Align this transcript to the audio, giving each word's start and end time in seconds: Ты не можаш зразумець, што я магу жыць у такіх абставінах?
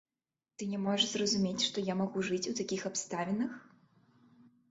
Ты 0.59 0.63
не 0.69 0.77
можаш 0.85 1.09
зразумець, 1.11 1.65
што 1.67 1.83
я 1.91 1.95
магу 2.01 2.25
жыць 2.29 2.49
у 2.53 2.55
такіх 2.59 2.81
абставінах? 2.91 3.51